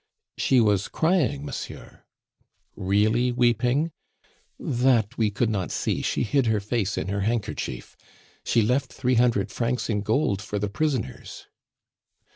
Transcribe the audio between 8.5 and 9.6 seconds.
left three hundred